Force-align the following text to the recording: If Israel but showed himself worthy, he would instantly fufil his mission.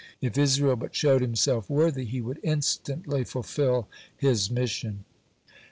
If 0.19 0.35
Israel 0.35 0.77
but 0.77 0.95
showed 0.95 1.21
himself 1.21 1.69
worthy, 1.69 2.05
he 2.05 2.21
would 2.21 2.39
instantly 2.41 3.23
fufil 3.23 3.85
his 4.17 4.49
mission. 4.49 5.05